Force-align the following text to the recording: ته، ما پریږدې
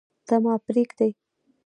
ته، 0.27 0.35
ما 0.43 0.53
پریږدې 0.65 1.09